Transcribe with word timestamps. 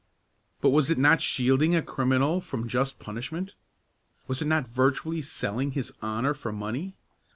But 0.61 0.71
was 0.71 0.89
it 0.89 0.97
not 0.97 1.21
shielding 1.21 1.75
a 1.75 1.81
criminal 1.83 2.41
from 2.41 2.67
just 2.67 2.97
punishment? 2.97 3.53
Was 4.25 4.41
it 4.41 4.45
not 4.45 4.67
virtually 4.67 5.21
selling 5.21 5.73
his 5.73 5.93
honor 6.01 6.33
for 6.33 6.51
money? 6.51 6.95